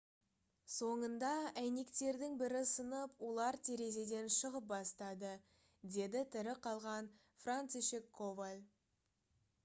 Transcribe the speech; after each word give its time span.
«соңында 0.75 1.31
әйнектердің 1.63 2.37
бірі 2.41 2.61
сынып 2.69 3.19
олар 3.27 3.57
терезеден 3.67 4.31
шығып 4.35 4.65
бастады 4.71 5.33
»-деді 5.97 6.23
тірі 6.37 6.55
қалған 6.69 7.11
францишек 7.45 8.09
коваль 8.21 8.65